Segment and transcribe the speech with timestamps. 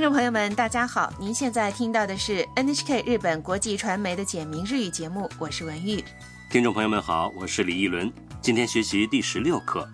[0.00, 1.12] 听众朋友们，大家好！
[1.18, 6.02] 您现在听到的是 NHK 日本国际传媒的简明日语节目，我是文玉。
[6.48, 8.10] 听众朋友们好，我是李一伦。
[8.40, 9.86] 今天学习第十六课，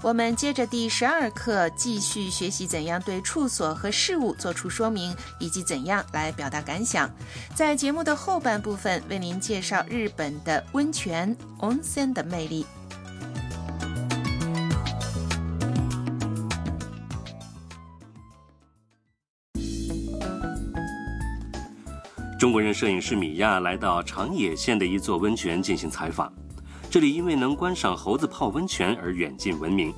[0.00, 7.10] 我们接着第十二课继续学习怎样对处所和事物做出说明，以及怎样来表达感想。
[7.54, 12.64] 在节目的后半部分，为您介绍日本的温泉 onsen 的魅力。
[22.39, 26.31] 中国人摄影师米亚来到长野县的一座温泉进行采访。
[26.89, 29.93] 这里因为能观赏猴子泡温泉而远近闻名。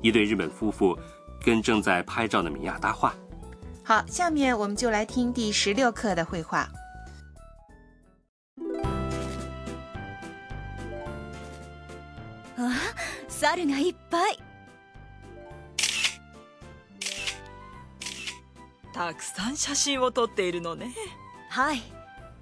[0.00, 0.98] 一对日本夫妇
[1.44, 3.14] 跟正在拍照的米亚搭话。
[3.84, 6.68] 好，下面我们就来听第十六课的绘画。
[12.56, 12.74] あ、
[13.28, 14.38] 猿がいっぱい。
[18.92, 20.92] たくさん写真を撮っているのね
[21.48, 21.82] はい。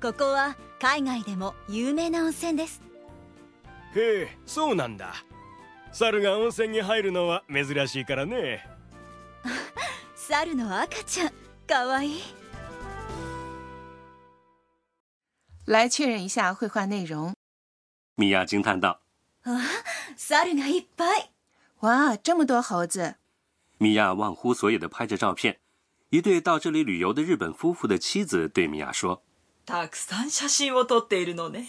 [0.06, 2.80] ここは海外でも有名な温泉です。
[3.96, 5.16] へえそうなんだ
[5.92, 8.64] 猿が温泉に入るのは珍しいからね
[10.14, 11.32] 猿の赤ちゃん、
[11.66, 12.22] かわいい。
[15.66, 17.34] 来确认一下绘画内容。
[18.16, 19.00] 米亚惊叹道
[19.44, 19.60] あ、
[20.16, 21.32] 猿がいっぱい。
[21.80, 23.16] 哇，这么多猴子
[23.80, 25.58] ！：“米亚忘乎所以的拍着照片。”
[26.12, 29.25] 一对到这里旅游的日本夫妇的妻子对米亚说
[29.65, 31.67] たくさん写真を撮っているのね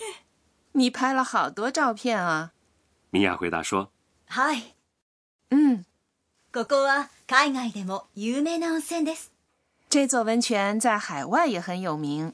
[0.74, 2.54] 你拍了好多照片啊。：“
[3.12, 3.90] 米亚回答说，
[4.28, 4.76] はい。
[5.50, 5.84] 嗯，
[6.54, 9.32] ここは海外でも有名な温泉です。
[9.90, 12.34] 这座温泉在海外也很有名。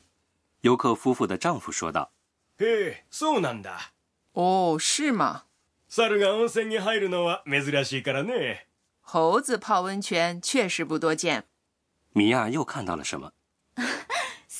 [0.61, 2.11] 游客夫妇的丈夫说道。
[2.59, 3.91] へえそうなんだ
[4.33, 5.43] 哦，是吗？
[5.89, 8.67] 猿が温泉に入るのは珍しいからね
[9.01, 11.45] 猴子泡温泉确实不多见
[12.13, 13.31] 米亚又看到了什么？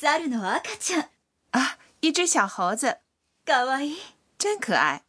[0.02, 1.06] 猿の赤ちゃん、
[1.52, 1.78] 啊！
[2.02, 2.98] 一只小猴子，
[3.46, 3.98] かわいい。
[4.38, 5.04] 真可爱。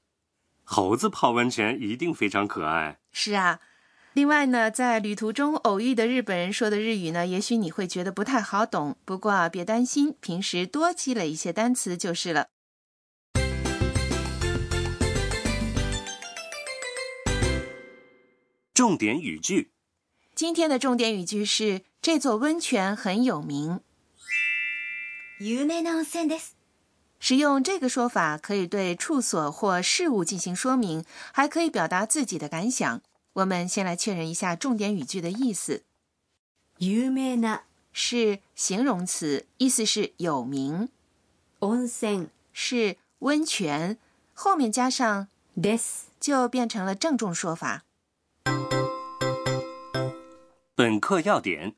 [0.64, 2.98] 猴子泡温泉一定非常可爱。
[3.12, 3.59] 是啊，
[4.14, 12.48] 另外呢，在旅途中偶遇的日本人说的日语呢，也许你会觉得不太好懂，不过啊别担心，平时多积累一些单词就是了。
[18.72, 19.72] 重点语句：
[20.34, 23.81] 今天的重点语句是这座温泉很有名。
[25.42, 26.50] 有名な温泉です。
[27.20, 33.00] 使用这个说法可以对处所或事物进行说明，还可以表达自己的感想。
[33.34, 35.84] 我们先来确认一下重点语句的意思，
[36.78, 37.60] 有名な
[37.92, 40.88] 是形容词，意思是有名，
[41.60, 43.98] 温泉是温泉，
[44.34, 46.03] 后面加上です。
[46.20, 47.84] 就变成了郑重说法。
[50.75, 51.76] 本课要点：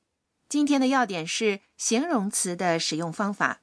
[0.55, 3.61] 今天的要点是形容词的使用方法。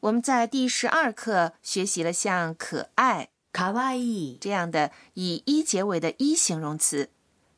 [0.00, 4.38] 我们在第十二课学习了像可爱かわいい。
[4.38, 7.10] 这样的以一结尾的一形容词。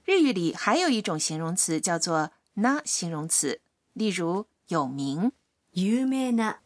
[0.04, 3.60] 日语里还有一种形容词叫做那形容词，
[3.92, 5.32] 例如有名。
[5.72, 6.56] 有名な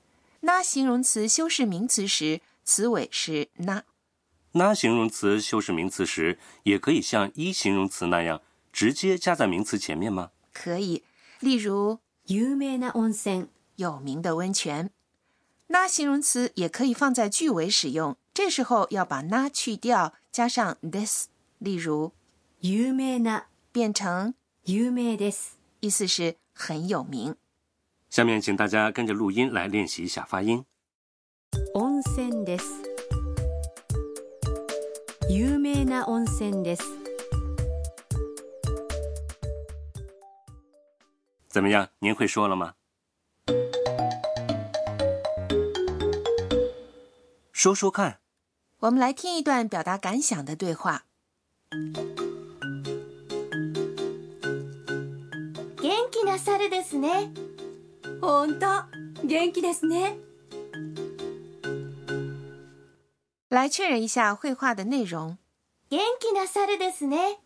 [0.41, 3.85] 那形容词修饰名词时，词尾是那。
[4.53, 10.31] 那形容词修饰名词时，也可以像一形容词那样直接加在名词前面吗？
[10.53, 11.03] 可以，
[11.41, 13.49] 例如 有名な温泉。
[13.77, 14.91] 有名的温泉。
[15.69, 21.29] 那形容词也可以放在句尾使用，这时候要把那去掉，加上 this。
[21.59, 22.13] 例如，
[22.61, 24.35] 有名な变成
[24.65, 25.53] 有名です。
[25.81, 27.37] 意思是很有名。
[28.11, 30.65] 下面请大家跟着录音来练习一下发音。
[31.75, 32.67] 温泉です。
[35.31, 36.85] 有名な温泉です。
[41.57, 41.89] 怎么样？
[41.99, 42.75] 您会说了吗？
[47.53, 48.21] 说说看。
[48.81, 51.05] 我们来听一段表达感想的对话。
[55.81, 57.33] 元気な猿ですね。
[58.21, 58.89] 本当、
[59.25, 60.17] 元気ですね。
[63.49, 65.37] 来确认一下绘画的内容。
[65.91, 67.39] 元気な猿ですね。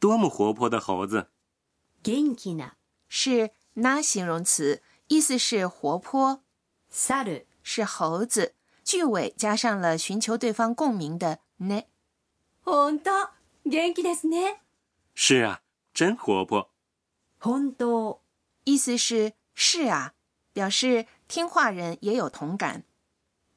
[0.00, 1.26] 多么活泼的猴子！
[2.02, 2.76] 元気な
[3.12, 6.42] 是那形容词，意思是活泼，
[7.08, 8.54] 猿是猴子。
[8.84, 11.82] 句尾加上了寻求对方共鸣的呢。
[12.64, 13.32] 本当、
[13.64, 14.60] 元気ですね。
[15.14, 15.60] 是啊，
[15.92, 16.70] 真活泼。
[17.38, 18.18] 本当、
[18.64, 20.14] 意思是是啊，
[20.52, 22.84] 表示听话人也有同感。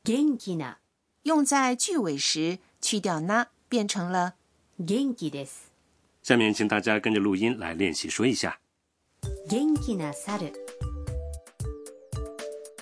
[0.03, 0.79] 元気な
[1.23, 4.35] 用在句尾时去掉那，变成了
[4.77, 5.69] 元気です。
[6.21, 8.59] 下面请大家跟着录音来练习说一下。
[9.49, 10.53] 元気な猿。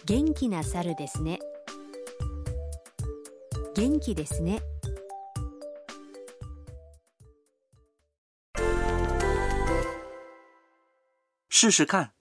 [0.05, 1.39] 元気な猿ですね
[3.75, 4.61] 元気ですね
[11.49, 12.11] 试试看。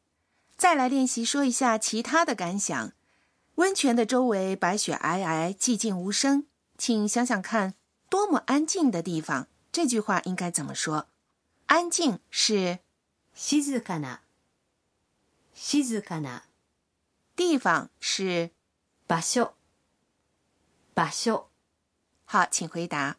[0.56, 2.92] 再来练习说一下其他的感想。
[3.54, 6.46] 温泉的周围白雪皑皑，寂静无声，
[6.76, 7.74] 请想想看，
[8.10, 9.48] 多么安静的地方。
[9.72, 11.06] 这句话应该怎么说？
[11.66, 12.80] 安静是
[13.34, 14.20] 静かな
[15.54, 16.44] 静かな
[17.36, 18.50] 地方是
[19.06, 19.54] 場所
[20.94, 21.48] 場所
[22.24, 23.16] 好，请回答。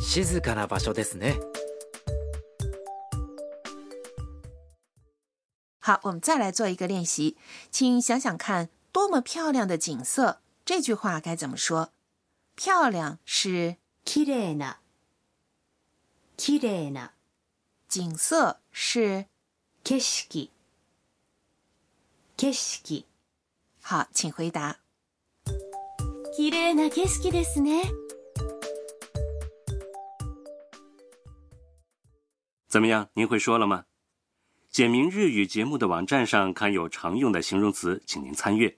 [0.00, 1.34] 静かな場所ですね
[5.80, 7.36] 好，我们再来做一个练习，
[7.70, 10.40] 请想想看，多么漂亮的景色。
[10.64, 11.90] 这句话该怎么说？
[12.56, 14.76] 漂亮是綺麗な
[16.38, 17.10] 綺麗な
[17.88, 19.26] 景色是
[19.82, 20.48] 景色
[22.36, 23.04] 景色
[23.80, 24.78] 好，请回答。
[26.36, 27.84] 綺麗な景色ですね
[32.66, 33.08] 怎么样？
[33.14, 33.84] 您会说了吗？
[34.68, 38.76] 简明日语节目的网站上刊有常用的形容词，请您参阅。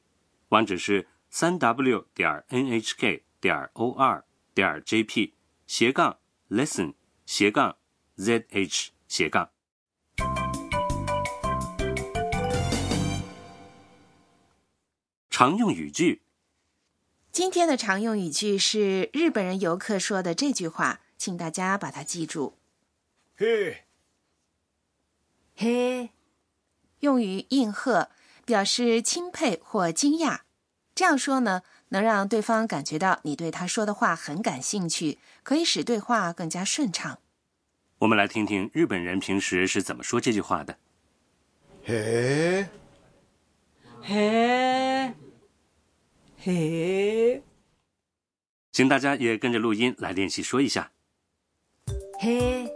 [0.50, 4.22] 网址是三 w 点 nhk 点 or
[4.52, 5.32] 点 jp
[5.66, 6.18] 斜杠
[6.50, 6.92] lesson
[7.24, 7.78] 斜杠
[8.18, 9.50] zh 斜杠。
[15.28, 16.22] 常用语句，
[17.30, 22.54] 今天的常用语句是日本人游客说的这句话，请大家把它记住。
[23.36, 23.76] へえ
[25.58, 26.10] へえ
[27.00, 28.08] 用于应和，
[28.46, 30.40] 表示钦佩或惊讶。
[30.94, 37.18] 这样说呢，能让对方感觉到你对他说的话很感兴趣，可以使对话更加顺畅。
[38.00, 40.76] 我们来听听日本人平时是怎么说这句话的。
[41.84, 42.68] へえ
[44.02, 45.14] へえ
[46.44, 46.52] へ
[47.36, 47.42] え
[48.72, 50.90] 请大家也跟着录音来练习说一下。
[52.20, 52.72] へえ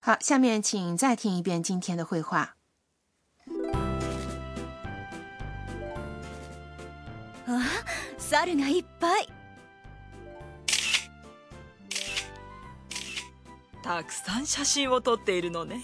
[0.00, 2.54] 好，下面请再听一遍今天的绘画。
[8.28, 9.28] 猿がいっぱい
[13.91, 15.81] たくさん写真を撮っているのね。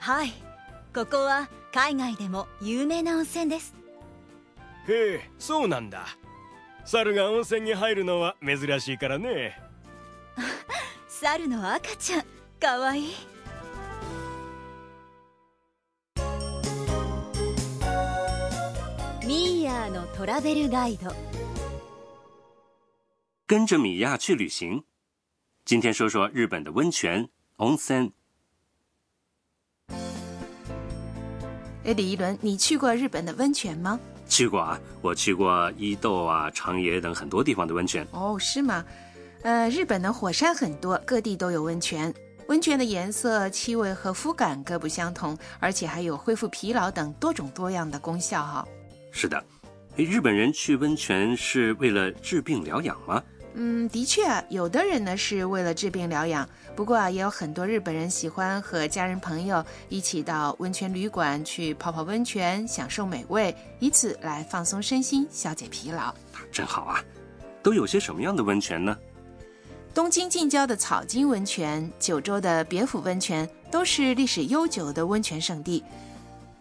[0.00, 0.32] はい。
[0.94, 3.74] ここは海外でも有名な温泉です。
[4.88, 6.06] へえそうなんだ。
[6.86, 9.60] 猿が温泉に入るのは珍しいからね。
[11.08, 12.24] 猿の赤ちゃん
[12.58, 13.12] かわいい。
[19.26, 21.14] ミーヤーのトラベルガイド。
[23.46, 24.84] 跟着米娅去旅行。
[25.66, 27.28] 今天说说日本的温泉
[27.62, 28.10] onsen。
[31.84, 34.00] 哎，李一伦，你去过日本的温泉吗？
[34.28, 38.04] 去过啊，我去过伊豆啊、长野等很多地方的温泉。
[38.10, 38.84] 哦，是吗？
[39.42, 42.12] 呃，日本的火山很多，各地都有温泉。
[42.48, 48.66] 温泉的颜色、气味和肤感各不相同，而且还有恢复疲劳等多种多样的功效哈。
[49.12, 49.42] 是的，
[49.96, 53.22] 诶日本人去温泉是为了治病疗养吗？
[53.54, 66.14] 嗯，的确啊，有的人呢是为了治病疗养，不过啊，也有很多日本人喜欢和家人朋友一起到温泉旅馆去泡泡温泉，享受美味，以此来放松身心，消解疲劳。
[66.50, 67.04] 真好啊！
[67.62, 68.96] 都有些什么样的温泉呢？
[69.94, 75.84] 东京近郊的草津温泉、九州的别府温泉都是历史悠久的温泉胜地。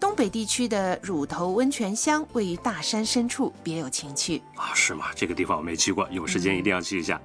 [0.01, 4.41] 东北地区的乳头温泉乡位于大山深处，别有情趣。
[4.55, 5.05] 啊，是吗？
[5.15, 7.21] 这个地方我没去过，有时间一定要去一下。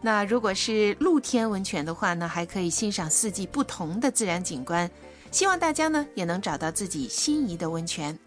[0.00, 4.90] 那如果是露天温泉的话呢，还可以欣赏四季不同的自然景观。
[5.30, 8.18] 希望大家呢也能找到自己心仪的温泉。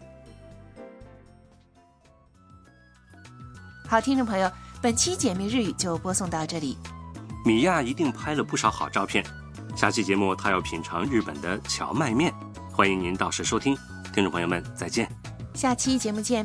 [3.88, 4.48] 好，听众朋友，
[4.80, 6.78] 本期解密日语就播送到这里。
[7.44, 9.24] 米娅一定拍了不少好照片。
[9.74, 12.32] 下期节目她要品尝日本的荞麦面，
[12.72, 13.76] 欢迎您到时收听。
[14.18, 15.08] 听众朋友们，再见。
[15.54, 16.44] 下期节目见。